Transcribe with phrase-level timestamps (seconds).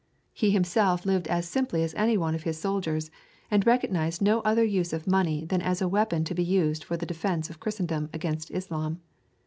[0.33, 3.11] He himself lived as simply as anyone of his soldiers,
[3.51, 6.97] and recognized no other use of money than as a weapon to be used for
[6.97, 8.99] the defence of Christendom against Islam.